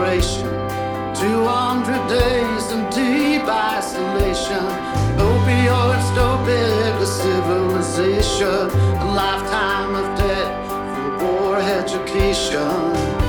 celebration. 0.00 0.48
200 1.14 2.08
days 2.08 2.72
in 2.72 2.88
deep 2.90 3.42
isolation. 3.46 4.64
Opioids 5.18 6.14
doped 6.14 7.00
the 7.00 7.06
civilization. 7.06 8.70
A 9.00 9.12
lifetime 9.14 9.94
of 9.94 10.18
debt 10.18 10.68
for 10.68 11.18
poor 11.18 11.56
education. 11.58 13.19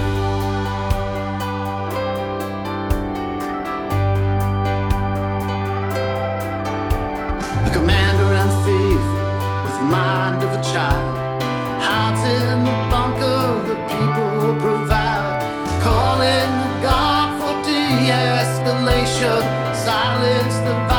Silence 19.73 20.57
the 20.59 20.90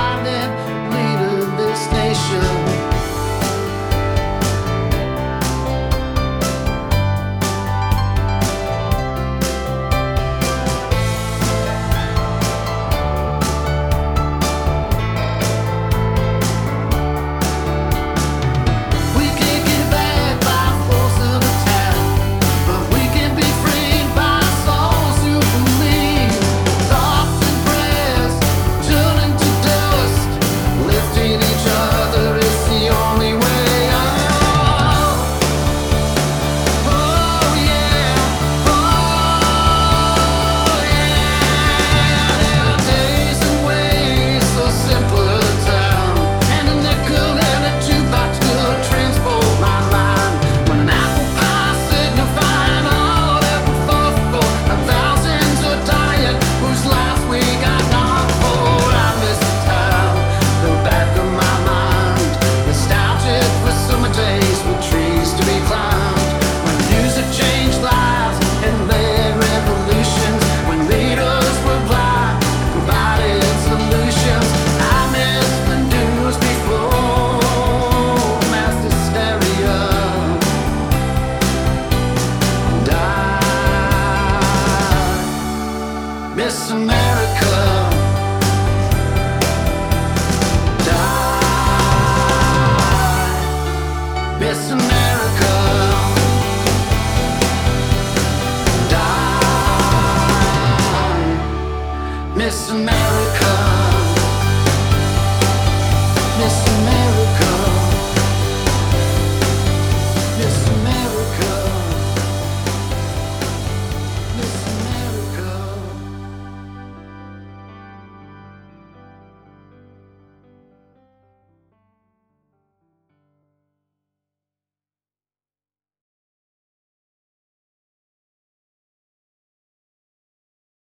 Miss 102.34 102.70
America. 102.70 103.01